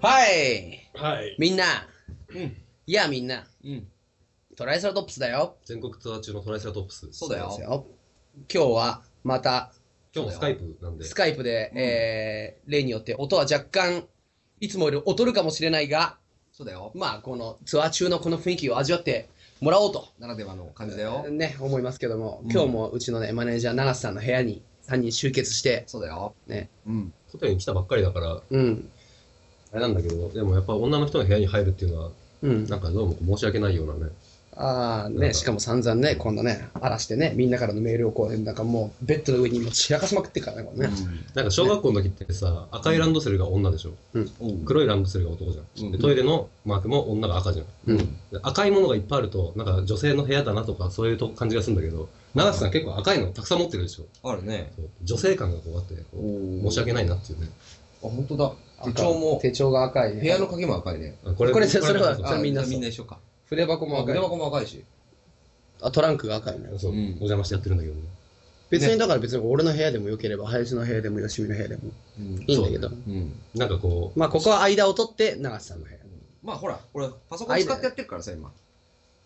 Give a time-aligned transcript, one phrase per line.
[0.00, 1.36] はいはい。
[1.38, 1.64] みんな
[2.34, 2.56] うん。
[2.86, 3.86] いやみんなうん。
[4.56, 7.08] トライセラトップスだよ全国ツアー中のトライセラトップス。
[7.12, 7.86] そうだよですよ
[8.52, 9.72] 今日はまた
[10.14, 11.04] 今日もスカイプなんで。
[11.04, 14.04] スカイプで、うんえー例によって音は若干
[14.60, 16.16] いつもより劣るかもしれないが
[16.52, 16.92] そうだよ。
[16.94, 19.28] まあこのツアー中のこの雰囲気を味わって
[19.60, 21.28] もらおうとならではの感じだよ。
[21.28, 26.34] ね思いますけどもうん今日もうちのねマネージャー長瀬さんの部屋に3人集結してそうだよ。
[26.46, 27.12] ねうん。
[27.30, 28.90] ホテルに来たばっかりだから、うん
[29.72, 32.10] あれなんだけど、でもやっぱ女の人の部屋に入るっていうのは、
[32.42, 34.12] うんなんかどうも申し訳ないようなね。
[34.60, 40.94] ああねしかも散々ねこんなね荒らしてねみんなからのメールをこうなんかもうベッドの上にもう散らかしまくってるからねこれね
[41.34, 43.92] なんか小学校の時ってさ、赤いランドセルが女でしょ？
[44.14, 44.64] うん。
[44.64, 45.86] 黒いランドセルが男じゃん。
[45.86, 47.66] うんでトイレのマークも女が赤じゃん。
[47.86, 48.04] うんで
[48.42, 54.28] 赤いものがいっぱいあると、なんか女性の部屋だなとか、そういうと感じがするんだけど、長瀬さん結構赤いのたくさん持ってるでしょ？
[54.28, 54.72] あるね。
[55.04, 57.48] 女性感がこうあって、こうお申し訳ないなっていうね。
[58.02, 58.52] あ、本当だ。
[58.84, 60.20] 手帳も、手帳が赤いね。
[60.20, 61.16] 部屋の鍵も赤いね。
[61.24, 63.18] あこれこれそれはそれみんなみんな一緒か。
[63.46, 64.14] 筆箱も赤い。
[64.14, 64.84] 筆箱も赤いし。
[65.80, 66.98] あトランクが赤いねそう、うん。
[66.98, 68.02] お邪魔してやってるんだけどね。
[68.70, 71.82] 別にだから別に俺の部屋でもよければ林の部屋でも吉見の部屋でも
[72.18, 72.44] うん。
[72.46, 72.90] いいんだけど、う。
[73.10, 73.32] ん。
[73.54, 75.98] なんかこう、まあここは間を取って長瀬さんの部屋。
[76.42, 78.52] まあほら、俺パソコン使ってやってるからさ、今。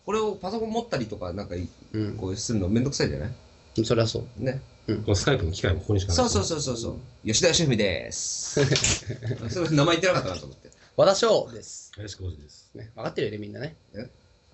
[0.05, 2.17] これをパソコン持ったりとか、なんかい、うん。
[2.17, 3.85] こうするのめんどくさいじゃない？
[3.85, 4.43] それはそう。
[4.43, 4.61] ね。
[4.87, 6.17] このスカイプの機械もここにしかない。
[6.17, 6.97] そうそうそうそうそう。
[7.27, 8.61] 吉田義文です。
[9.49, 10.71] それ名前言ってなかったなと思って。
[10.97, 12.71] 和田翔です、林浩二です。
[12.75, 13.97] ね、分かってるよねみんなねえ？
[13.99, 14.05] 分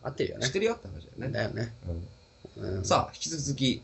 [0.05, 1.29] かってるよね知ってるよって話だよね。
[1.33, 3.83] だよね、さあ、引き続き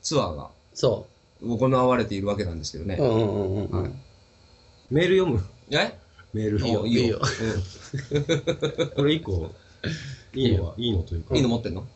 [0.00, 1.06] ツアーがそ
[1.42, 2.96] 行われているわけなんですけどね。
[2.98, 3.92] ううんうんうんうん、はい
[4.90, 5.44] メール読む？
[5.70, 5.98] え？
[6.32, 6.66] メール。
[6.66, 7.20] いいよいいよ。
[8.94, 9.52] これ一個、
[10.34, 11.02] いいのは、いいの？
[11.02, 11.86] というかうんいい、の持ってんの？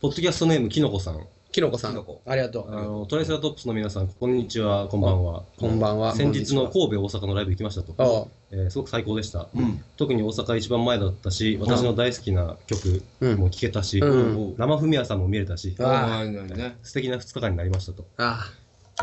[0.00, 1.26] ポッドキャストネームきのこさん。
[1.52, 5.42] きのこさんきのこありがとうあの、トライセラトップスの皆さん、こんにちは、こんばんは。
[5.58, 8.28] こんばんは先日の神戸、大阪のライブ行きましたと。
[8.52, 9.48] えーすごく最高でした。
[9.56, 9.82] うん。
[9.96, 13.02] 特に大阪一番前だったし、私の大好きな曲
[13.36, 16.76] も聴けたし、うん生文也さんも見れたし、うわああ、ね。
[16.84, 18.04] 素敵な2日間になりましたと。
[18.16, 18.44] あ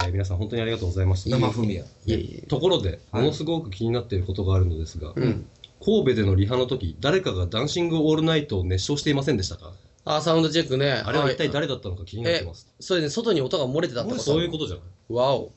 [0.06, 1.38] えー皆さん本当にありがとうございました。
[1.38, 2.44] 生文也。
[2.47, 5.46] ところで、はいものすごく気になっていることがあるのですが、うん
[5.84, 9.74] 神戸でのリハの時、誰かがダンシングオールナイトを熱唱していませんでしたか？
[10.09, 10.91] あサウンドチェックね。
[10.91, 12.73] あれは一体誰だったのか気になってます。
[12.79, 15.13] それで外に音が漏れてたってことそういうことじゃない？
[15.13, 15.38] わお。
[15.38, 15.51] お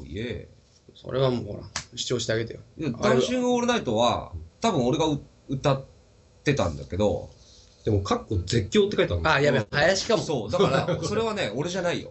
[0.00, 0.48] おいえ。
[0.94, 1.60] それはもうほら
[1.94, 2.60] 主張してあげてよ。
[2.78, 5.84] いやダンシングオールナイトは、多分俺がう歌っ
[6.44, 7.30] てたんだけど、
[7.84, 10.22] でも、かっこ絶叫って書いてあるのあやべ林かも。
[10.22, 12.10] そう、だから、それはね、俺じゃないよ。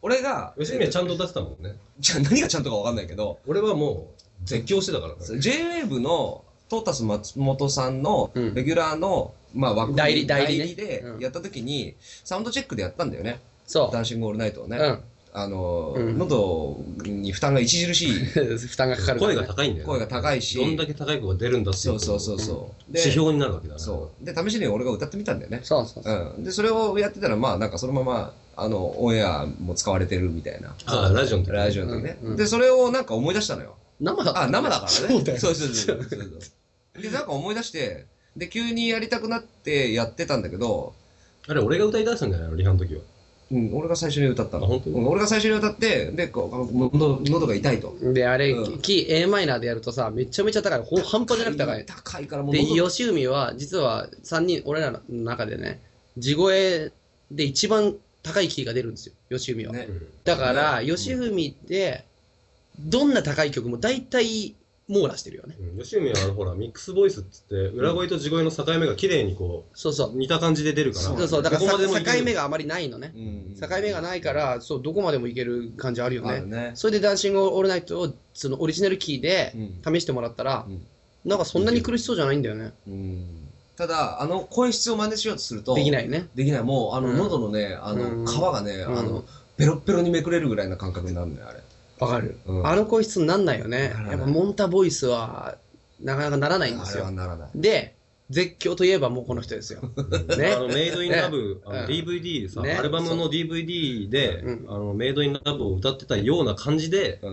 [0.00, 1.76] 俺が、吉見はちゃんと出してたもんね。
[1.98, 5.18] じゃあ何がちゃんとかわかんないけど、俺はもう、絶叫してたからね。
[5.20, 8.54] JWAVE のトータス松本さんのうん。
[8.54, 11.94] レギュラーの、まあ枠代理代理ねでうんやった時に、
[12.24, 13.40] サウンドチェックでやったんだよね。
[13.66, 14.78] そダンシングオールナイトをね。
[14.78, 15.00] ううん
[15.30, 19.86] あのー、うん喉に負担が著しい 負担がかかるから声ねが高いんだよね。
[19.86, 22.92] 声が高いし、どんだけ高い声が出るんだっていそうそうそうそう。
[22.92, 23.80] で指標になるわけだね。
[23.80, 24.24] そう。
[24.24, 25.60] で、試しに俺が歌ってみたんだよね。
[25.62, 26.44] そうそうそううん。
[26.44, 30.74] で、それをやってたら、まあ、なんかそのまま、あの、オンエアも使われてるみたいな。
[30.86, 33.76] ああ、ラジオの時ねラジオの時ね、うんうんで、それをなんか思い出したのよ。
[34.00, 34.88] 生だったあ、生だからね。
[34.88, 36.16] そうだよそうそうそうそうそ
[36.98, 37.02] う。
[37.02, 40.94] で、なんか思い出して、で、急にやりたくなってやってたんだけど、
[41.48, 42.50] あれ、俺が歌い出したんじゃない？
[42.50, 43.00] のリハの時は。
[43.50, 44.66] うん、俺が最初に歌ったの。
[44.66, 44.90] あ本当？
[44.90, 47.96] うん俺が最初に歌って、で、こうあの喉喉が痛いと。
[48.12, 55.80] であれ、うんキー a マイナーでやるとさめちゃめちゃ高いほん半端じゃなく高い高いからもうで喉吉海は実は3人俺らの中でね
[56.18, 56.92] 地声
[57.30, 59.88] で一番高いキーが出るんですよ吉海は、ね。
[60.24, 62.04] だから、ね吉文って
[62.78, 64.54] どんな高い曲も大体
[64.88, 65.54] 網羅してるよね。
[65.60, 65.82] うん。
[65.82, 70.14] 吉見はあのほら、ミックスボイスっつって、裏声と地声の境目が綺麗にこそうそう。
[70.14, 71.04] う、似た感じで出るから。
[71.04, 71.42] そうそう。
[71.42, 72.18] だからどこまでもいける。
[72.18, 73.12] 境目があまりないのね。
[73.14, 76.30] うん境目がないからそうどこまでもいける感じあるよね。
[76.30, 76.70] あるね。
[76.74, 79.52] それで「ダンシング・オールナイト」をそのオリジナルキーで
[79.84, 79.94] うん。
[79.94, 80.86] 試してもらったら、うん。
[81.24, 82.72] なんかそんなに苦しそうじゃないんだよね。
[82.86, 83.48] うん。
[83.76, 86.28] ただ、あの声質を真似しようとすると、できないね。
[86.34, 86.62] できない。
[86.64, 87.16] もう、あの、うん。
[87.16, 88.24] 喉のね、あうん。
[88.24, 88.98] の、皮がね、うん。
[88.98, 89.24] あの、
[89.56, 91.60] ペロッペロにめくれるぐらいな感覚になるんだよ、あれ。
[92.00, 92.66] わかる、うん。
[92.66, 93.88] あの声質になんないよね。
[93.88, 94.10] ならない。
[94.12, 95.56] やっぱモンタボイスは
[96.00, 97.10] なかなかならないんですよ。
[97.10, 97.50] ならない。
[97.54, 97.97] で
[98.30, 99.80] 絶叫といえばもうこの人ですよ。
[100.36, 100.52] ね。
[100.54, 101.86] あのメイドインラブ、あのうん。
[101.86, 102.72] DVD さ、ね。
[102.72, 104.66] アルバムの DVD で、うん。
[104.68, 107.32] あのメイドインラブを歌ってたような感じで、う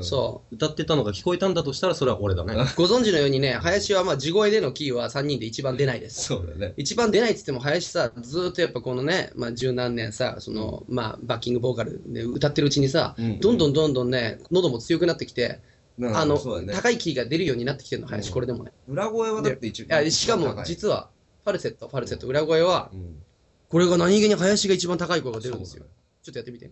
[0.52, 2.54] 歌ってたのが聞こえたんだとしたら、それは俺だね。
[2.54, 6.24] うご存知のようにね林はまあ地声でのキーは3人で一番出ないです。
[6.24, 6.74] そうだね。
[6.78, 13.40] 一番出ないっつっても林さずーっとやっぱこのね、まあ、十何年さその、まあ、バッキングボーカルで歌ってるうちにさ、うん。
[13.42, 16.74] どんどんどんどんね喉も強くなってきて、うんあのね。
[16.74, 21.10] 高いキーが出るようになってきてるの林、うんこれでもね裏声はだって一いやしかも実は
[21.44, 23.24] ファルセットファルセット裏声はうん
[23.70, 25.86] これが何気に林が一番高い声が出るんですよ
[26.22, 26.66] ちょっとやってみて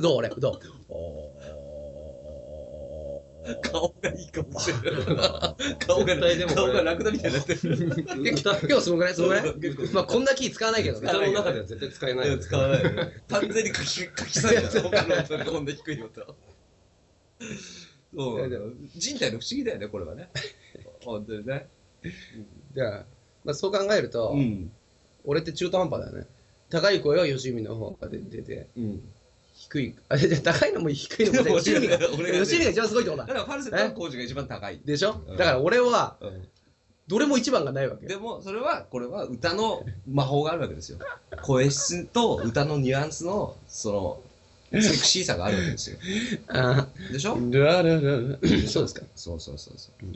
[0.00, 0.60] どう俺、どう
[3.62, 5.76] 顔がいいかもしれない。
[5.86, 7.86] 顔が、でも顔がラクダみたいになってる。
[8.32, 9.14] 歌、 今日すごくない？
[9.14, 9.54] すごくない？
[9.92, 11.08] まあこんなキー使わないけどね。
[11.08, 12.38] 歌の中では絶対使えない。
[12.40, 12.82] 使わない。
[13.28, 14.80] 完全に書き、書き去るやつ。
[14.80, 16.36] 他の音でこんな低い音。
[18.16, 18.76] そう。
[18.96, 20.30] 人体の不思議だよね、これはね。
[21.04, 21.68] 本当にね。
[22.74, 23.06] じゃあ、
[23.44, 24.70] まあそう考えると、ん。
[25.24, 26.26] 俺って中途半端だよね。
[26.70, 29.02] 高い声は吉見の方が出てて、うん。
[29.60, 33.28] 低い、 あ、じゃあ高いのも低いのも 吉見が、俺がね吉見が一番すごいってことだ。
[33.28, 34.80] だからファルセットは工事が一番高い。
[34.84, 35.20] でしょ？
[35.28, 36.48] うんだから俺は、うん
[37.08, 38.06] どれも一番がないわけ。
[38.06, 40.98] でも、それは、これは歌の魔法があるわけですよ。
[41.40, 44.20] 声質と歌のニュアンスの、そ
[44.70, 45.96] の、セクシーさがあるわけですよ。
[46.48, 47.34] あでしょ？
[47.38, 49.06] ーララララそうですか。
[49.16, 50.06] そうそうそうそう。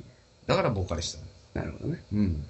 [0.47, 1.59] だからボーカリスト。
[1.59, 2.05] なるほどね。
[2.13, 2.47] うん。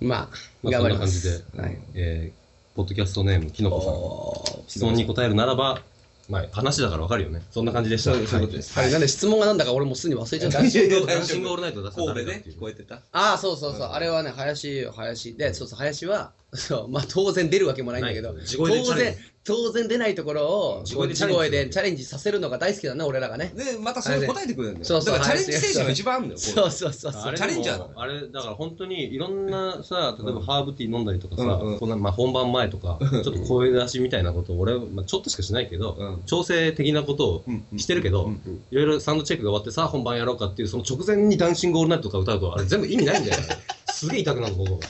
[0.00, 1.44] まあ、頑張りまんな感じす。
[1.54, 1.78] で、はい。
[1.94, 4.62] えー、ポッドキャストネーム、きのこさん。
[4.62, 5.80] お質問に答えるならば、
[6.28, 7.42] まあ話だからわかるよね。
[7.50, 8.12] そんな感じでした。
[8.12, 8.78] そうそういうことです。
[8.78, 10.58] はい、なんで質問がなんだか俺もうすでに忘れちゃった。
[10.58, 13.88] ダンシング、いやいやダンシングオールナイト出したら神戸で聞こえてたああ、そうそうそう。
[13.88, 15.36] うんあれはね、林よ、林。
[15.36, 19.14] で、そうそう、林は、そう、まあ当然出るわけもないんだけど、当然、
[19.44, 20.46] 当然出ないところ
[20.78, 23.52] を、地地声声でチャレンジでチャレンジさせるのが大好きだな、俺らがね。
[23.54, 24.84] で、またそれ答えてくれるんだよ。
[24.84, 26.38] そうそうだからチャレンジ精神が一番あるんだよ。
[26.40, 27.22] そうそうそうそう。
[27.22, 31.78] あれチャレンジャーあれ、だから本当にいろんなさ、例えばハーブティー飲んだりとかさ、うんうん。
[31.78, 36.22] こんなまあ本番前とか、ちょっと声出しみたいなことを俺、まあ、ちょっとしかしないけど、うん。
[36.26, 43.46] 調整的なことをうんしてるけど、うんいろいろサウンドチェックが終わってさあ本番やろうかっていうその直前にダンシングオールナイトとか歌うとあれ全部意味ないんだよね。
[43.96, 44.86] すげえ痛くなるのここが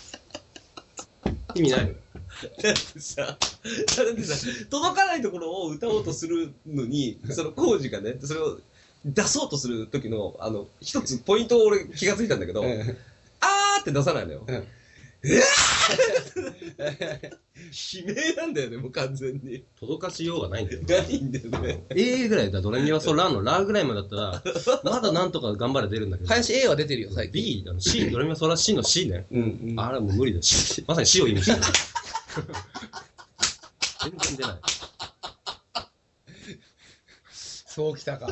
[1.58, 1.92] 意味ないの？
[1.92, 1.98] だ
[2.70, 3.36] ってさ、だっ
[4.14, 8.58] てさ、届かないところを歌おうとするのに、その工事がね、それを
[9.04, 12.80] 出そうとする時の、あの、一つポイントを俺気がついたんだけど、うん。
[13.40, 14.46] あーって出さないのよ。
[15.26, 15.32] うん
[17.66, 17.72] 悲
[18.06, 19.64] 鳴なんだよね、もう完全に。
[19.80, 21.84] 届かしようがないんだよないんだよね。
[21.90, 24.42] A ぐらいだドレミファソラのラぐらいまでだったら
[24.84, 27.42] まだなんとか頑張れ出るんだけど林 A は出てるよ、最近。
[27.42, 31.58] B あの C ドレミファソラ C の C ね、うんうんあれはもう無理だしまさに C を意味してる
[34.02, 34.56] 全然出ない
[37.66, 38.26] そうきたか。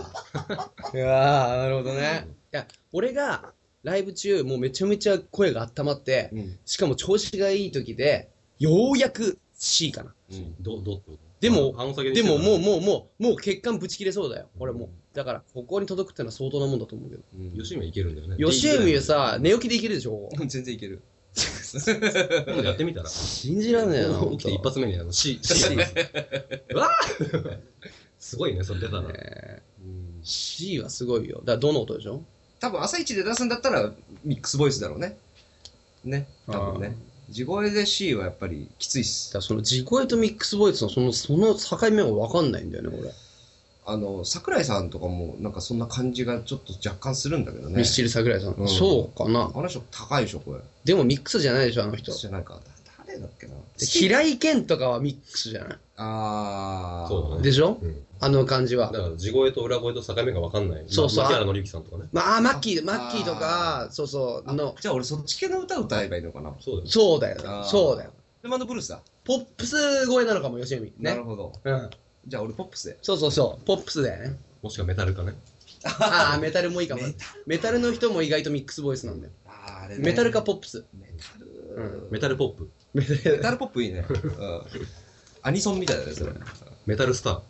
[0.94, 2.26] いやー、なるほどね。
[2.50, 3.52] いや、俺が、
[3.84, 10.14] ライブ中、もうめちゃめちゃ声が温まって、うんしかも調子がいい時で、ようやく C かな。
[10.32, 11.00] うんどど
[11.40, 11.74] でも
[12.14, 14.48] でももうもうもう、もう血管ぶち切れそうだよ。
[14.58, 14.88] 俺もう。
[15.14, 17.22] だから、ここに届くってのは相当なもんだと思うけど。
[17.62, 20.30] 吉見はいけるんだよね吉海さ、寝起きでいけるでしょ？
[20.48, 21.02] 全然いける。
[22.46, 23.08] 今度やってみたら？
[23.10, 24.30] 信じられないよな。
[24.32, 25.76] 起きて一発目にあの C、C う
[26.78, 27.58] わー
[28.18, 29.02] すごいね、それ出たら。
[29.02, 31.38] ねうん C はすごいよ。
[31.40, 32.24] だからどの音でしょ？
[32.64, 33.90] 多分朝一で出すんだったら
[34.25, 35.18] ミックスボイスだろうね。
[36.02, 36.26] ね。
[36.47, 36.97] 多分ね。
[37.28, 39.33] 地声で C はやっぱりきついっだす。
[39.33, 43.11] からその地声とミックスボイスのその、その境目がわかんないんだよね、俺。
[43.87, 47.76] あの、桜井さんとかも、なんかそんな感じがちょっと若干するんだけどね。
[47.76, 48.52] ミッシル桜井さん。
[48.52, 49.50] うんそうかな。
[49.54, 50.61] あの人高いでしょ、これ。
[50.85, 52.12] でもミックスじゃないでしょ、あの人。
[52.12, 52.59] じゃないか。
[53.06, 53.52] 誰だっけな。
[53.78, 55.78] で平井堅とかはミックスじゃない？
[55.97, 57.09] あー。
[57.09, 57.78] そうだねでしょ？
[57.83, 59.00] うんあの感じはだ。
[59.02, 60.84] から地声と裏声と境目が分かんない。
[60.88, 62.08] そうそうまあ牧原紀之さんとかね。
[62.12, 66.54] まあ、マッキー、あマッキーとか、そうそう、あの、じゃあ俺そっち系の歌歌えばいいのかな？
[66.60, 66.88] そうだよ。
[66.88, 68.10] そうだよそうだよ。
[68.42, 69.00] で、マンドブルースだ。
[69.24, 70.82] ポップス声なのかも、吉見。
[70.82, 70.92] ね。
[70.98, 71.52] なるほど。
[71.62, 71.90] うん。
[72.26, 72.98] じゃあ俺ポップスで。
[73.02, 73.64] そうそうそう。
[73.66, 74.36] ポップスだよね。
[74.62, 75.34] もしくはメタルかね。
[75.84, 77.02] ああ、メタルもいいかも
[77.46, 77.70] メタ。
[77.70, 79.32] ルの人も意外とミックスボイスなんだよ。
[79.46, 80.84] あーあれねメタルかポップス。
[80.98, 81.46] メタル。
[81.76, 82.70] うんメタルポップ。
[82.94, 83.40] メタメル。
[83.42, 84.06] タルポップいいね。
[84.08, 84.62] うん。
[85.42, 86.32] アニソンみたいだね、それ。
[86.86, 87.40] メタルスター。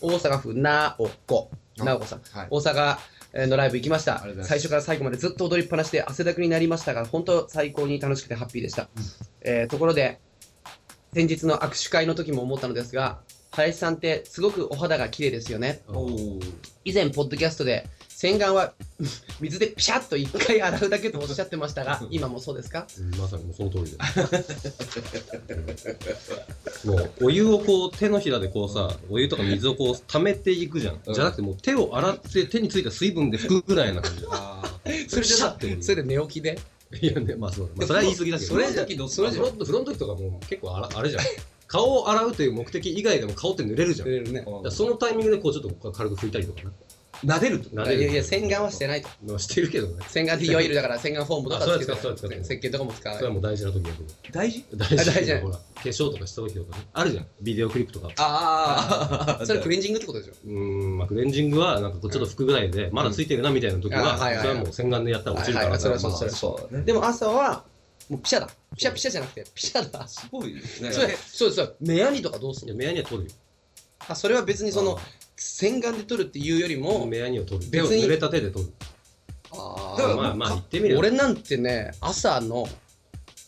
[0.00, 1.50] 大阪府なおこ。
[1.78, 2.20] なおこさん。
[2.30, 2.46] はい。
[2.50, 2.98] 大阪
[3.46, 8.88] のライブ行きました最初から最後までずっと踊りっぱなしで汗だくになりましたが本当最高に楽しくてハッピーでした、
[9.42, 10.20] えーところで
[11.12, 13.20] 先日の握手会の時も思ったのですが
[13.52, 15.82] 林さんってすごくお肌が綺麗ですよね
[16.84, 18.72] 以前ポッドキャストで洗顔は
[19.40, 22.86] 水でピシャッと一回洗うだけとおっしゃってましたが今もそうですか？
[22.98, 23.90] うんまさにその通りで。
[26.88, 31.00] もう、お湯をこう、手のひらでこうさ、お湯とか水をこう、溜めていくじゃん。
[31.06, 34.24] うんじゃなくてもう手を洗って手についた水分で拭くぐらいな感じ。
[34.30, 34.62] あ
[35.08, 36.58] それでピシャッてそれで寝起きで？
[37.02, 37.72] いやね、まあそうだ。
[37.76, 38.48] まあそれは言い過ぎだけど。
[38.48, 41.22] それじゃそそれじゃフロント、フロント時とかもう結構あらあれじゃん。
[41.66, 44.08] 顔を洗うという目的以外でも顔って濡れるじゃん。
[44.32, 46.68] ねそのタイミングでこうちょっと軽く拭いたりとかね。
[47.24, 50.04] 撫でるってことい撫でるやいや洗顔はしてないとまあしてるけどね。
[50.08, 54.14] 洗顔っていわゆるだから洗顔フォームとかあそうつけてですかそうですか石鹸とかも使うそれはもう大事な時やけど。
[54.32, 54.64] 大事？
[54.74, 56.84] 大事あ大事ほら、化粧とかした時とかね。
[56.92, 57.26] あるじゃん。
[57.40, 58.08] ビデオクリップとか。
[58.18, 60.32] ああそれクレンジングってことでしょ？
[60.44, 66.84] うーん、まあ、クレンジングは、なんかこうちょっと拭くぐらいで、まだついてるなみたいな時あは、はいはいはいそれはもう洗顔でやったら落ちるからはいはいそれはそうまあそれはそうだね。
[66.84, 67.64] でも朝は、
[68.08, 68.46] もうピシャだ。
[68.46, 70.06] ピシャピシャじゃなくて、ピシャだ。
[70.06, 70.60] すごいね。
[70.92, 73.34] それ、そうそう、目やにとかどうすいや、るの目やには取るよ。
[74.08, 74.98] あ、それは別にその、
[75.36, 77.70] 洗顔で取るっていうよりも、目やにを取る。
[77.70, 78.72] 別に濡れた手で取る。
[79.52, 81.00] あだからまあまあ、言ってみれば。
[81.00, 82.68] 俺なんてね、朝の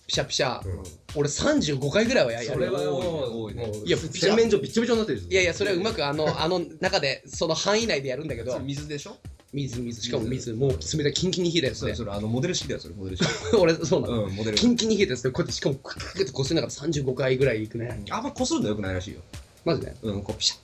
[0.07, 0.83] ピシャピシャ、うん
[1.16, 2.75] 俺35回ぐらいはややるよ。
[2.75, 9.16] 多いねもういや洗面所びっちょびちょになってるいやいや、それはうまくあの、 あの中で、その範囲内でやるんだけどそれ、水でしょ？
[9.54, 11.95] 水、水、しかも水、もう冷たい、キンキンに冷えたやつでそれ、。
[11.95, 13.26] それ、あの、モデル式だよ、それ、モデル式。
[13.59, 14.25] 俺、そうなの。
[14.25, 18.04] うん、モデルキンキンに冷えたやつで、こうやってしかも、クックッてこすりながら35回ぐらいいくね。
[18.11, 19.21] あんまこするのよくないらしいよ。
[19.64, 19.95] マジで？
[20.02, 20.59] うん、こう、ピシャッ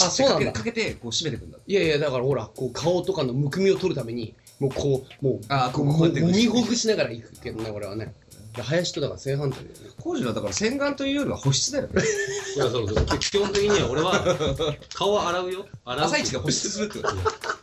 [0.00, 1.58] あそうなんだかけて、こう、締めてくんだ。
[1.66, 8.14] いやいや、だからほら、こう顔とかのむくみを取るために、もうこう、もう、あーこうもこうもみほぐしながら行くけどね、俺はね。
[8.54, 9.90] で林とだから正反対だよね。
[10.00, 12.02] 工事はだから洗顔というよりは保湿だよね。
[12.54, 13.18] いや、そうそう。
[13.18, 15.66] 基本的には俺は、顔は洗うよ。
[15.84, 16.06] 洗う。
[16.06, 17.16] 朝一で保湿するってこと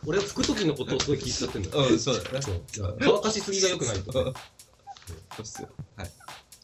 [0.06, 1.88] 俺は拭く時のことをすごい気遣ってんだよ。
[1.88, 2.40] うん、そうだよね。
[3.00, 4.34] 乾かしすぎが良くないと。
[5.30, 5.62] 保湿。
[5.96, 6.10] はい。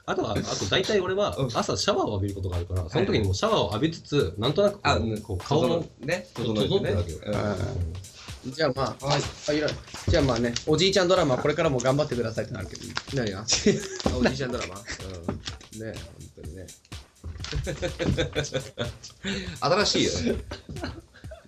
[0.08, 7.18] あとは、あと大体俺はうん朝シャワーを浴びることがあるから、その時にもうシャワーを浴びつつ、なんとなくこうあ、うん、こう顔の、ね、整整えてねってるわけよ。
[7.26, 7.34] うん
[8.46, 9.20] じゃあまあ、はい。
[9.48, 9.68] あ、いら。
[10.08, 12.82] じゃあまあね、おじいちゃんドラマこれからも頑張ってくださいってなるけど。
[13.14, 13.44] 何があ
[14.16, 14.76] おじいちゃんドラマ？
[14.76, 14.80] うん。
[15.84, 15.92] ね
[16.36, 16.66] 本当にね。
[19.60, 20.40] 新しいよね。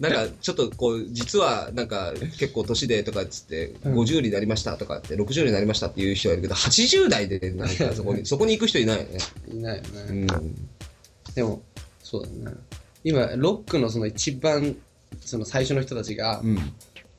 [0.00, 9.18] なんか、ちょっとこう、実は、なんか、結構年でとかっつって、うん50になりましたとかって、60になりましたっていう人はいるけど、80代で、なんか、そこに、 そこに行く人いないよね。
[9.52, 10.22] いないようね。
[10.22, 10.26] ん。
[11.34, 11.62] でも、
[12.02, 12.56] そうだね。
[13.04, 14.74] 今、ロックのその一番、
[15.20, 16.72] その最初の人たちがう、ん。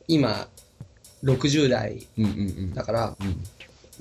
[0.07, 0.47] 今、
[1.23, 2.07] 60代。
[2.73, 3.43] だから、うん。
[3.43, 3.50] だか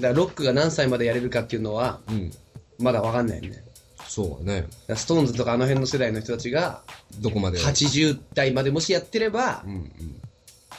[0.01, 2.33] らロックが何歳までやれるかっていうのは、うん。
[2.79, 3.63] まだわかんないよね。
[4.11, 4.67] そうだね。
[4.97, 6.83] ストーンズとかあの辺の世代の人たちが、
[7.21, 10.21] どこまで？80代までもしやってればう、んうん。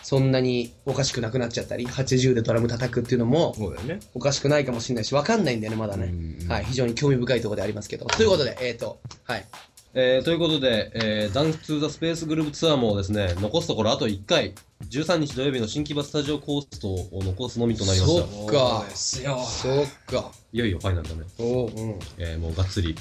[0.03, 4.01] そんなにおかしくなくなっちゃったり、80でドラム叩くっていうのもそうだよね。
[4.13, 6.07] おかしくないかもしれないし、わかんないんだよね、まだね。
[6.07, 8.05] うんはい、非常に興味深いところでありますけど。
[8.07, 9.45] ということで、えっ、ー、と、はい。
[9.93, 14.53] えーということで、えーダンス・ツー・ザ・スペースグループツアーもですね、残すところあと1回、
[14.89, 18.27] 13日土曜日の新木場スタジオコーストを残すのみとなりました。
[18.27, 19.39] そっかですよ。
[19.45, 20.31] そっか。
[20.53, 21.23] いよいよファイナルだね。
[21.39, 21.99] おう、うん。
[22.17, 22.95] えーもうがっつり、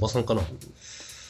[0.00, 0.42] ばさんかな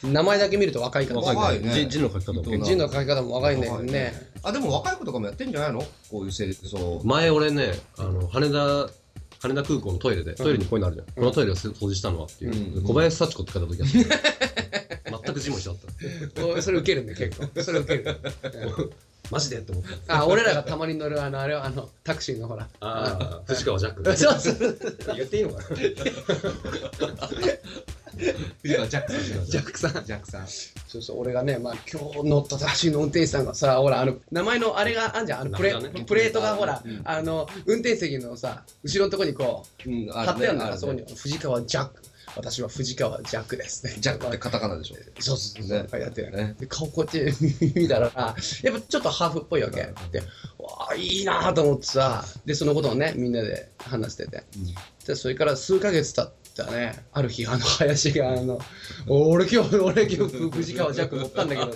[0.03, 1.21] 名前だけ見ると若いから。
[1.21, 1.73] 若いね。
[1.73, 4.13] 字字の書き方も字の書き方も若いんだけど若いね。
[4.43, 5.79] あ、でも若い子とかもやってんじゃないの？
[6.09, 7.01] こういう清掃。
[7.05, 8.89] 前俺ねあの羽田
[9.41, 12.83] 羽田空港のトイレでトイレにこういうのあるじゃん、このトイレを掃除したのはっていう、うん。
[12.83, 15.19] 小林幸子って書いた時あった。
[15.23, 15.79] 全く字も一緒だ
[16.43, 17.63] っおそれ受けるね、結構。
[17.63, 18.03] それ受ける。
[18.03, 18.49] た
[19.31, 20.21] マジでって思った。
[20.21, 22.67] あ、俺らがたまに乗るあの、あれはあの、タクシーのほら。
[22.79, 25.15] ああ藤川ジャック そうそう。
[25.15, 25.77] 言っていいのかな？
[28.17, 29.45] ジャックさん。
[29.45, 30.05] ジャックさん。
[30.05, 30.47] ジャックさん。
[30.47, 35.73] そうそう、俺がね、まあ今日乗ったタクシーの運転手さんがさ、ほら、あの、名前のあれがあんじゃん、あのプレ
[36.05, 42.01] プレートがほらうん、あの、運転席のさ、後ろのとこにこう、うん、貼ってあるんだから、そこにね、藤川ジャック。
[42.35, 43.85] 私は藤川ジャックです。
[43.85, 43.95] ね。
[43.99, 44.95] ジャックってカタカナでしょ。
[45.19, 45.87] そうそうそう、ね。
[45.89, 46.55] 書いてあって、ね。
[46.59, 47.33] で顔こって
[47.75, 49.77] 見たらあやっぱちょっとハーフっぽいわけ、
[50.11, 50.19] で
[50.59, 54.43] わあいいなと思ってさでそのことをねみんなで話してて、
[55.07, 56.33] でそれから数ヶ月経っ
[56.65, 57.03] たね。
[57.11, 58.59] ある日あの林があの
[59.07, 61.71] 俺今日俺今日藤川ジャック乗ったんだけど。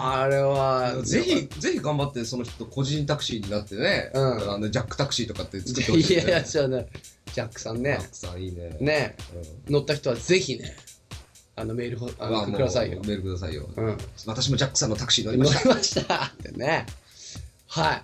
[0.00, 4.52] あれはぜひ、ぜひ頑張って、その人、個人タクシーになってね、うん。
[4.52, 6.22] あのジャックタクシーとかって作ってほしい、ね。
[6.22, 6.86] いやいやじゃあね。
[7.32, 7.96] ジャックさんね。
[7.98, 8.76] ジャックさん、いいね。
[8.80, 9.16] ね。
[9.66, 9.72] うん。
[9.72, 10.76] 乗った人はぜひね
[11.56, 13.00] あのメールをあのくださいよ。
[13.04, 13.68] メールくださいよ。
[13.74, 13.98] うん。
[14.26, 15.68] 私もジャックさんのタクシー乗り乗ました。
[15.68, 16.86] りましたってね。
[17.66, 18.02] はい。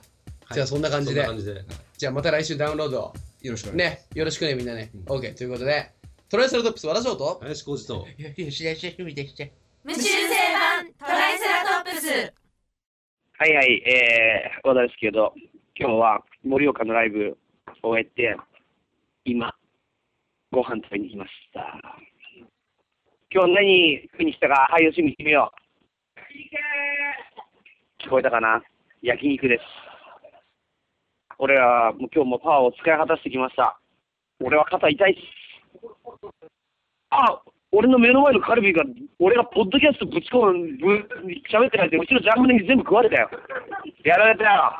[0.54, 1.64] じゃあそんな感じで、そんな感じで。
[1.98, 3.14] じゃあまた来週ダウンロード
[3.44, 3.76] よろしく。
[3.76, 4.90] ね、よろしくねみんなね。
[4.94, 5.90] うん OK ということで、
[6.30, 9.44] トライセラトップス和田翔と、林浩二と吉田シェフでした。
[9.84, 10.08] 無修正
[10.54, 12.32] 版トライセラトップス
[13.36, 15.34] はいはい、えー、和田ですけど、
[15.78, 17.36] 今日は盛岡のライブ
[17.82, 18.34] を終えて、
[19.26, 19.54] 今、
[20.50, 21.82] ご飯食べに来ました。
[23.30, 25.52] 今日何食いに来たか、はい、よしみ決めよ
[28.00, 28.02] う。
[28.02, 28.62] 聞こえたかな？
[29.02, 29.62] 焼肉です。
[31.44, 33.76] 俺はもう今日もパワーを使い果たしてきました。
[34.40, 35.20] 俺は肩痛いっす。
[37.10, 37.36] あ
[37.70, 38.82] 俺の目の前のカルビが、
[39.18, 41.04] 俺がポッドキャストぶち込む、ぶ
[41.52, 43.28] 喋ってないで、うちのジャムネに全部食われたよ。
[44.04, 44.72] やられたよ。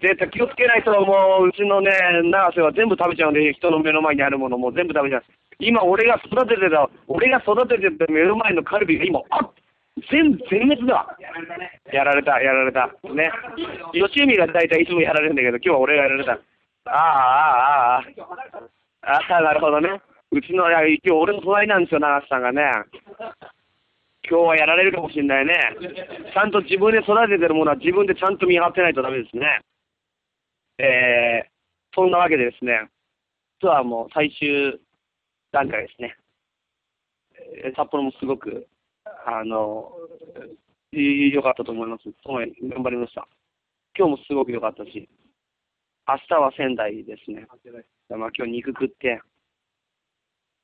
[0.00, 1.90] 絶対気をつけないと、もう、うちのね、
[2.24, 5.24] 永瀬は全部食べちゃうんで、人の目の前にあるものも全部食べちゃう。
[5.58, 9.50] 今、俺が育ててた、俺が育ててた目の前のカルビが今、あ
[10.10, 11.16] 全部全滅だ。
[11.92, 12.86] やられた、やられた。
[13.12, 13.30] ね。
[13.92, 16.32] 吉海が大体いつもやられるんだけど、今日は俺がやられた。
[16.32, 16.38] あ
[16.86, 18.04] あ、ああ、ああ。
[19.02, 20.00] ああ、なるほどね。
[20.30, 22.62] うちの、いや今日俺の隣なんですよ、長瀬さんがね。
[24.28, 25.54] 今日はやられるかもしれないね。
[26.34, 29.62] ちゃんと自分で育ててるものは自分でちゃんと見張ってないとダメですね。
[30.78, 32.90] えー、そんなわけでですね、
[33.60, 34.78] ツアーも最終
[35.50, 36.16] 段階ですね。
[37.74, 38.66] 札幌もすごく、
[39.30, 39.92] あの、
[40.92, 42.04] い良かったと思います。
[42.04, 43.28] すごい頑張りました。
[43.94, 45.06] 今日もすごく良かったし、
[46.08, 47.46] 明日は仙台ですね。
[48.08, 49.20] まあ今日肉食って、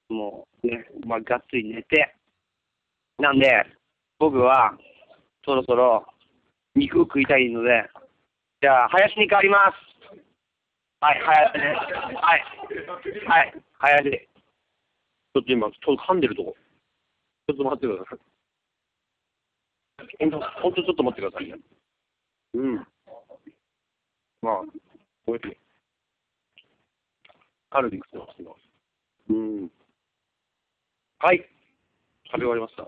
[0.09, 2.15] もうね、まあがっつり寝て、
[3.19, 3.53] なんで、
[4.19, 4.75] 僕は、
[5.45, 6.07] そろそろ、
[6.75, 7.85] 肉を食いたいので、
[8.63, 10.19] じゃあ、林に変わります。
[11.01, 11.75] はい、林ね。
[12.17, 12.45] はい。
[13.27, 14.11] はい、林。
[14.11, 16.57] ちょっと今、ちょっと噛んでるとこ。
[17.47, 18.34] ちょっと待ってください。
[20.19, 21.59] ほんと、ほんとちょっと待ってくださいね。
[22.55, 22.75] うん。
[24.43, 24.63] まあ、
[25.27, 25.57] おいしい。
[27.71, 28.57] カルビ食ってますけど。
[29.31, 29.71] うん。
[31.19, 31.49] はい。
[32.27, 32.87] 食べ終わりました。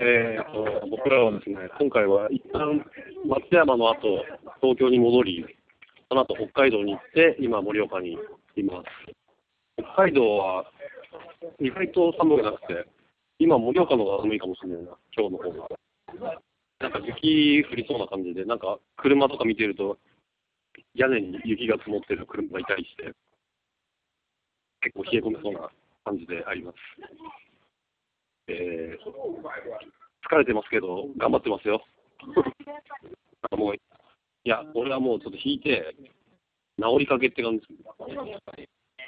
[0.00, 2.82] えーと、僕らはですね、今回は一旦
[3.26, 4.24] 松山の後、
[4.62, 5.44] 東京に戻り、
[6.08, 8.16] その後北海道に行って、今盛岡に
[8.56, 9.12] います。
[9.76, 10.64] 北海道は
[11.60, 12.86] 意外と寒くなくて、
[13.42, 15.68] 今盛岡の方が寒いかもしれないな、今日の方が。
[16.78, 19.98] なんか雪降りそうな感じで、なんか車とか見てると、
[20.94, 23.12] 屋根に雪が積もってる車がいたりして、
[24.82, 25.68] 結構冷え込みそうな
[26.04, 26.76] 感じであります。
[28.46, 31.82] えー、疲れてますけど、頑張ってますよ。
[33.58, 33.80] もう、い
[34.44, 35.96] や、俺はもうちょっと引いて、
[36.78, 37.82] 治りかけって感じです。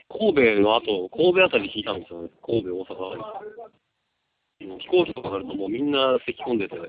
[0.09, 2.31] 神戸の後、神戸あたり引いたんですよね。
[2.43, 3.84] 神戸、大阪。
[4.61, 6.83] もう飛行機とかになるともうみんな咳き込んでて、だ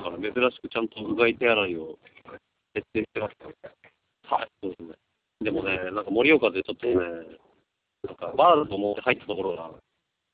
[0.00, 1.98] から珍しくちゃんとうがい手洗いを
[2.74, 3.36] 徹底してます。
[4.30, 4.94] はい、そうですね。
[5.40, 6.94] でもね、なんか盛岡でちょっとね、
[8.04, 9.70] なんかバーだと思って入ったところが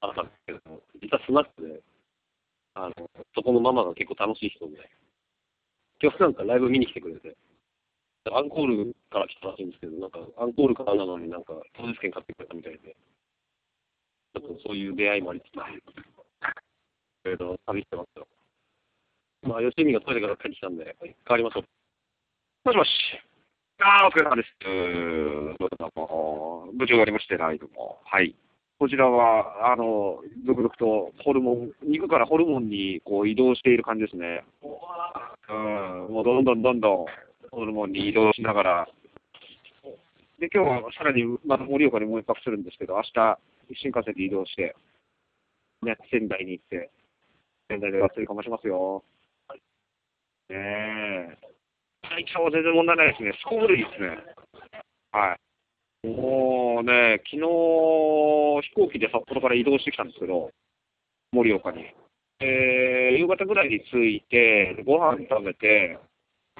[0.01, 1.81] あったんですけど、実はスナックで、
[2.75, 2.95] あの、
[3.35, 4.91] そこのママが結構楽しい人で、
[6.03, 7.37] 今日なんかライブ見に来てくれて、
[8.33, 12.97] アンコールから来たらしいんですけど、なんかアンコールからなのになんか当日券買ってくれたみたいで、
[14.35, 15.55] ちょっとそういう出会いもありつつ、
[17.27, 18.27] えっと、旅してますよ。
[19.43, 21.65] まあ、吉見がトイレから帰ってきたんで、帰りましょう。
[22.65, 22.91] もしもし。
[23.79, 24.49] ああ、お疲れ様です。
[24.61, 28.01] どうも、無事終わりましてないども。
[28.05, 28.35] はい。
[28.79, 34.45] こちらは、あの、続々とホルモン、肉からホルモンにこう移動している感じですね。
[34.63, 37.07] うん、もうどんどんどんどん
[37.51, 38.89] ホルモンに移動しながら。
[40.41, 43.39] で、今日はさらにまた盛岡にもう一泊するんですけど、明日、
[43.75, 44.75] 新幹線で移動して、
[45.83, 46.91] ね、仙台に行って、
[47.69, 49.05] 仙台でがっつりかましますよ。
[50.49, 51.39] ねえ。
[52.03, 53.33] 体調は全然問題ないですね。
[53.41, 54.19] すこぶるいいですね。
[55.13, 55.37] は
[56.05, 56.07] い。
[56.07, 60.51] もうね、昨日飛行機で札幌から移動してきたんですけど、
[61.33, 61.85] 盛岡に。
[62.41, 65.99] えー、夕方ぐらいに着いて、ご飯食べて、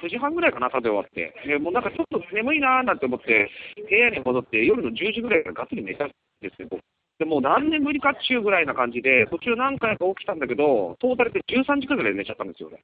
[0.01, 1.33] 9時半ぐらいかな、食べ終わって。
[1.47, 3.49] でもうなんかちょっと眠いなーなんて思って、
[3.89, 6.67] 部屋に戻って、夜の10時ぐらいからがっつり寝たんですよ。
[6.69, 6.81] 僕
[7.17, 12.83] でもう何年ぶりかっちゅうぐらいな感じで、途中何回か起きたんだけど、トータルで13時間ぐらい寝ちゃったんですよね。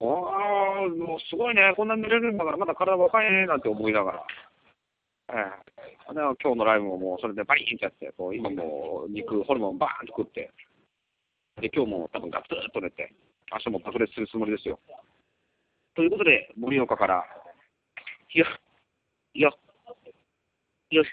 [0.00, 4.26] ああ、もうすごいね、こんな寝れるんだから、まだ体若いねなんて思いながら。
[5.28, 5.32] え
[6.10, 10.52] えで今日のライブももうそれでバリーンってやって、こう今もう肉、ホルモンバーンと食って、
[11.60, 13.12] で、今日も多分ガツッと寝て、
[13.52, 14.78] 明日も爆裂するつもりですよ。
[15.94, 17.24] ということで、盛岡から、
[18.34, 18.46] よ、
[19.34, 19.58] よ、
[20.90, 21.08] よし、よし、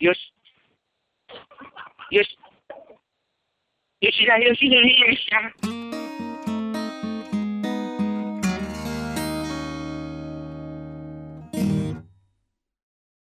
[0.00, 0.18] よし、
[2.10, 2.24] よ
[4.10, 6.13] しだよしだよしだ。